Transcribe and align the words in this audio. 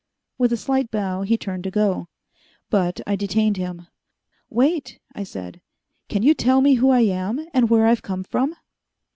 With 0.39 0.51
a 0.51 0.57
slight 0.57 0.89
bow, 0.89 1.21
he 1.21 1.37
turned 1.37 1.63
to 1.65 1.69
go. 1.69 2.07
But 2.71 3.01
I 3.05 3.15
detained 3.15 3.57
him. 3.57 3.85
"Wait," 4.49 4.97
I 5.13 5.21
said. 5.21 5.61
"Can 6.09 6.23
you 6.23 6.33
tell 6.33 6.59
me 6.59 6.73
who 6.81 6.89
I 6.89 7.01
am, 7.01 7.45
and 7.53 7.69
where 7.69 7.85
I've 7.85 8.01
come 8.01 8.23
from?" 8.23 8.55